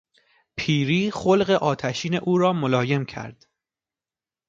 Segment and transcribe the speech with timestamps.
[0.55, 3.47] پیری خلق آتشین او را ملایم کرد.